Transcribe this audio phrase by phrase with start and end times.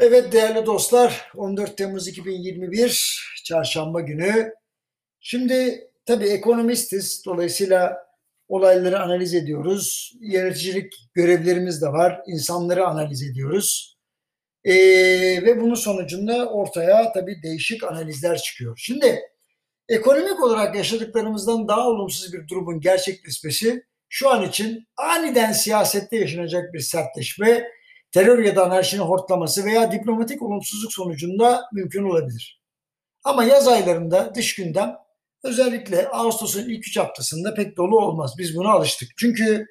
[0.00, 4.52] Evet değerli dostlar 14 Temmuz 2021 çarşamba günü.
[5.20, 8.06] Şimdi tabii ekonomistiz dolayısıyla
[8.48, 10.12] olayları analiz ediyoruz.
[10.20, 12.20] Yöneticilik görevlerimiz de var.
[12.26, 13.96] İnsanları analiz ediyoruz.
[14.64, 14.74] Ee,
[15.42, 18.78] ve bunun sonucunda ortaya tabii değişik analizler çıkıyor.
[18.82, 19.20] Şimdi
[19.88, 26.80] ekonomik olarak yaşadıklarımızdan daha olumsuz bir durumun gerçekleşmesi şu an için aniden siyasette yaşanacak bir
[26.80, 27.75] sertleşme
[28.16, 32.62] terör ya da anarşinin hortlaması veya diplomatik olumsuzluk sonucunda mümkün olabilir.
[33.24, 34.96] Ama yaz aylarında dış gündem
[35.44, 38.34] özellikle Ağustos'un ilk üç haftasında pek dolu olmaz.
[38.38, 39.08] Biz buna alıştık.
[39.16, 39.66] Çünkü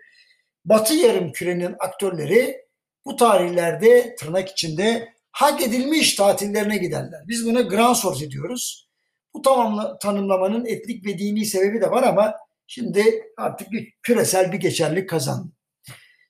[0.66, 2.58] Batı yarım kürenin aktörleri
[3.06, 7.22] bu tarihlerde tırnak içinde hak edilmiş tatillerine giderler.
[7.28, 8.90] Biz buna grand sorti diyoruz.
[9.34, 12.34] Bu tamamla, tanımlamanın etnik ve dini sebebi de var ama
[12.68, 13.04] şimdi
[13.38, 15.52] artık bir küresel bir geçerlik kazandı.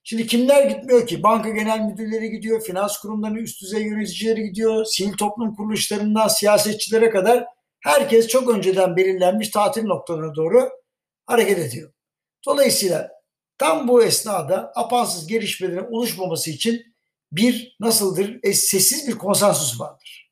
[0.07, 1.23] Şimdi kimler gitmiyor ki?
[1.23, 7.45] Banka genel müdürleri gidiyor, finans kurumlarının üst düzey yöneticileri gidiyor, sivil toplum kuruluşlarından siyasetçilere kadar
[7.79, 10.69] herkes çok önceden belirlenmiş tatil noktalarına doğru
[11.25, 11.93] hareket ediyor.
[12.45, 13.11] Dolayısıyla
[13.57, 16.95] tam bu esnada apansız gelişmelerin oluşmaması için
[17.31, 20.31] bir nasıldır e, sessiz bir konsensus vardır.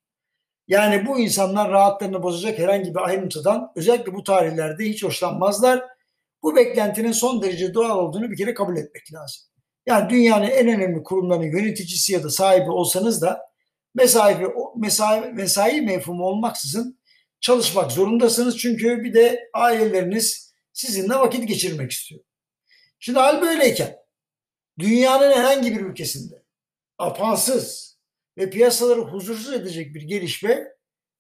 [0.67, 5.84] Yani bu insanlar rahatlarını bozacak herhangi bir ayrıntıdan özellikle bu tarihlerde hiç hoşlanmazlar.
[6.44, 9.53] Bu beklentinin son derece doğal olduğunu bir kere kabul etmek lazım.
[9.86, 13.42] Yani dünyanın en önemli kurumlarının yöneticisi ya da sahibi olsanız da
[13.95, 17.00] mesai, mesai, mesai mefhumu olmaksızın
[17.42, 18.58] çalışmak zorundasınız.
[18.58, 22.22] Çünkü bir de aileleriniz sizinle vakit geçirmek istiyor.
[23.00, 23.98] Şimdi hal böyleyken
[24.80, 26.44] dünyanın herhangi bir ülkesinde
[26.97, 27.97] apansız
[28.38, 30.68] ve piyasaları huzursuz edecek bir gelişme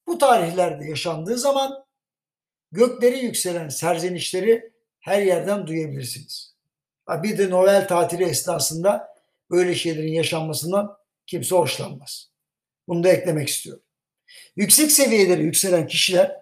[0.07, 1.85] bu tarihlerde yaşandığı zaman
[2.71, 6.52] gökleri yükselen serzenişleri her yerden duyabilirsiniz.
[7.09, 9.15] Bir de Noel tatili esnasında
[9.51, 12.31] böyle şeylerin yaşanmasından kimse hoşlanmaz.
[12.87, 13.83] Bunu da eklemek istiyorum.
[14.55, 16.41] Yüksek seviyelere yükselen kişiler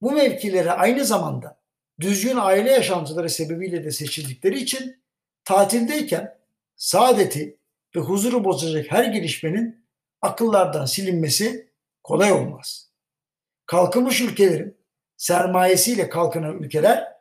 [0.00, 1.60] bu mevkilere aynı zamanda
[2.00, 5.02] düzgün aile yaşantıları sebebiyle de seçildikleri için
[5.44, 6.38] tatildeyken
[6.76, 7.58] saadeti
[7.96, 9.84] ve huzuru bozacak her gelişmenin
[10.22, 11.68] akıllardan silinmesi
[12.02, 12.90] kolay olmaz.
[13.66, 14.78] Kalkınmış ülkelerin
[15.16, 17.12] sermayesiyle kalkınan ülkeler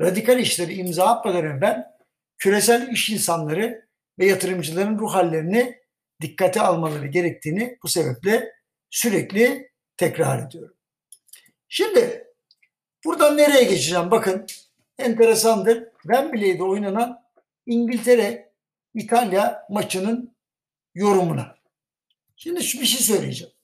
[0.00, 1.93] radikal işleri imza atmadan evvel
[2.38, 5.78] küresel iş insanları ve yatırımcıların ruh hallerini
[6.20, 8.52] dikkate almaları gerektiğini bu sebeple
[8.90, 10.76] sürekli tekrar ediyorum.
[11.68, 12.24] Şimdi
[13.04, 14.10] buradan nereye geçeceğim?
[14.10, 14.46] Bakın
[14.98, 15.84] enteresandır.
[16.02, 17.24] Wembley'de oynanan
[17.66, 18.52] İngiltere
[18.94, 20.36] İtalya maçının
[20.94, 21.56] yorumuna.
[22.36, 23.54] Şimdi bir şey söyleyeceğim.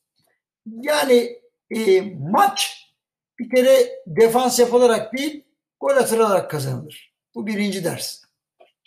[0.67, 2.87] Yani e, maç
[3.39, 5.45] bir kere defans yapılarak değil
[5.81, 7.15] gol atılarak kazanılır.
[7.35, 8.20] Bu birinci ders.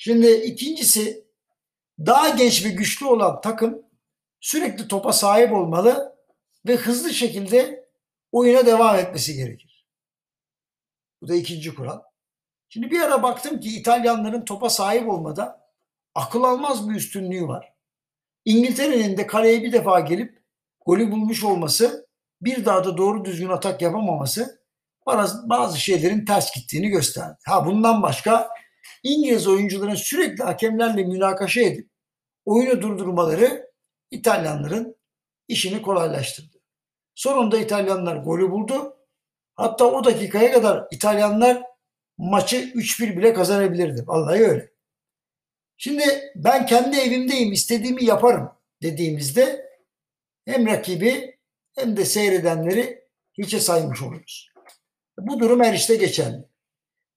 [0.05, 1.27] Şimdi ikincisi
[1.99, 3.81] daha genç ve güçlü olan takım
[4.39, 6.15] sürekli topa sahip olmalı
[6.67, 7.89] ve hızlı şekilde
[8.31, 9.87] oyuna devam etmesi gerekir.
[11.21, 12.01] Bu da ikinci kural.
[12.69, 15.69] Şimdi bir ara baktım ki İtalyanların topa sahip olmada
[16.15, 17.73] akıl almaz bir üstünlüğü var.
[18.45, 20.43] İngiltere'nin de kaleye bir defa gelip
[20.85, 22.07] golü bulmuş olması,
[22.41, 24.63] bir daha da doğru düzgün atak yapamaması
[25.05, 27.37] bazı, bazı şeylerin ters gittiğini gösterdi.
[27.45, 28.62] Ha bundan başka
[29.03, 31.89] İngiliz oyuncuların sürekli hakemlerle münakaşa edip
[32.45, 33.71] oyunu durdurmaları
[34.11, 34.95] İtalyanların
[35.47, 36.57] işini kolaylaştırdı.
[37.15, 38.97] Sonunda İtalyanlar golü buldu.
[39.55, 41.63] Hatta o dakikaya kadar İtalyanlar
[42.17, 44.07] maçı 3-1 bile kazanabilirdi.
[44.07, 44.73] Vallahi öyle.
[45.77, 48.51] Şimdi ben kendi evimdeyim, istediğimi yaparım
[48.81, 49.69] dediğimizde
[50.45, 51.39] hem rakibi
[51.75, 53.07] hem de seyredenleri
[53.37, 54.49] hiçe saymış oluruz.
[55.17, 56.52] Bu durum her işte geçerli.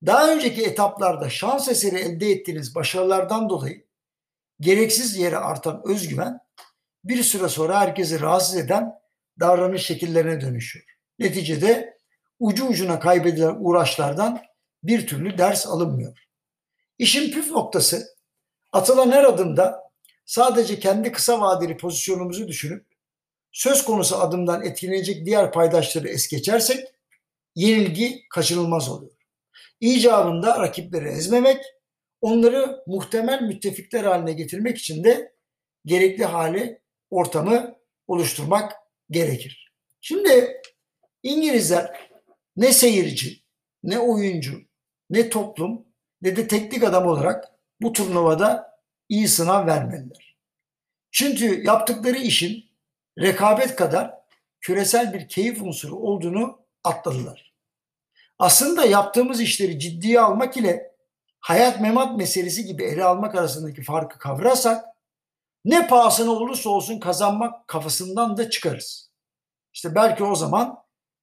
[0.07, 3.87] Daha önceki etaplarda şans eseri elde ettiğiniz başarılardan dolayı
[4.61, 6.41] gereksiz yere artan özgüven
[7.05, 8.95] bir süre sonra herkesi rahatsız eden
[9.41, 10.85] davranış şekillerine dönüşüyor.
[11.19, 11.99] Neticede
[12.39, 14.43] ucu ucuna kaybedilen uğraşlardan
[14.83, 16.19] bir türlü ders alınmıyor.
[16.99, 18.17] İşin püf noktası
[18.73, 19.83] atılan her adımda
[20.27, 22.87] sadece kendi kısa vadeli pozisyonumuzu düşünüp
[23.53, 26.87] söz konusu adımdan etkilenecek diğer paydaşları es geçersek
[27.55, 29.16] yenilgi kaçınılmaz oluyor.
[29.81, 31.64] İcabında rakipleri ezmemek,
[32.20, 35.32] onları muhtemel müttefikler haline getirmek için de
[35.84, 36.81] gerekli hali,
[37.11, 37.76] ortamı
[38.06, 38.73] oluşturmak
[39.11, 39.73] gerekir.
[40.00, 40.61] Şimdi
[41.23, 42.11] İngilizler
[42.56, 43.43] ne seyirci,
[43.82, 44.61] ne oyuncu,
[45.11, 45.87] ne toplum,
[46.22, 47.44] ne de teknik adam olarak
[47.81, 50.37] bu turnuvada iyi sınav vermeliler.
[51.11, 52.64] Çünkü yaptıkları işin
[53.19, 54.14] rekabet kadar
[54.61, 57.45] küresel bir keyif unsuru olduğunu atladılar.
[58.38, 60.93] Aslında yaptığımız işleri ciddiye almak ile
[61.41, 64.85] hayat memat meselesi gibi ele almak arasındaki farkı kavrarsak
[65.65, 69.11] ne pahasına olursa olsun kazanmak kafasından da çıkarız.
[69.73, 70.79] İşte belki o zaman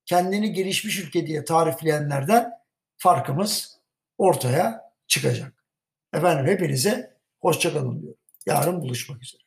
[0.05, 2.51] kendini gelişmiş ülke diye tarifleyenlerden
[2.97, 3.79] farkımız
[4.17, 5.65] ortaya çıkacak.
[6.13, 8.19] Efendim hepinize hoşçakalın diyorum.
[8.45, 9.42] Yarın buluşmak üzere.